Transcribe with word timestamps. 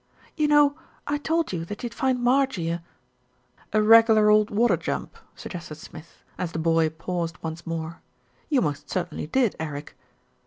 "You 0.35 0.47
know 0.47 0.75
I 1.05 1.19
told 1.19 1.53
you 1.53 1.63
that 1.65 1.83
you'd 1.83 1.93
find 1.93 2.17
Marjie 2.17 2.69
a" 2.71 2.83
"A 3.77 3.83
regular 3.83 4.31
old 4.31 4.49
water 4.49 4.75
jump," 4.75 5.15
suggested 5.35 5.75
Smith, 5.75 6.23
as 6.39 6.53
the 6.53 6.57
boy 6.57 6.89
paused 6.89 7.37
once 7.43 7.67
more. 7.67 8.01
"You 8.49 8.61
most 8.61 8.89
certainly 8.89 9.27
did, 9.27 9.55
Eric." 9.59 9.95